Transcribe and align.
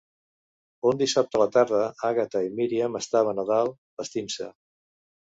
Un 0.91 0.95
dissabte 1.01 1.37
a 1.39 1.41
la 1.41 1.45
tarda, 1.57 1.81
Agatha 2.09 2.41
i 2.45 2.49
Miriam 2.59 2.97
estaven 3.01 3.43
a 3.43 3.45
dalt, 3.51 3.77
vestint-se. 4.03 4.49